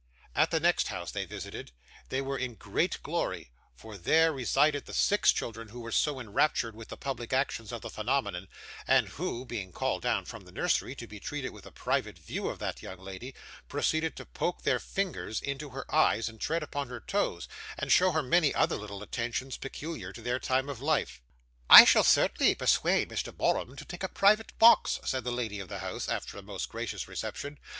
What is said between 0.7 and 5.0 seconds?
house they visited, they were in great glory; for, there, resided the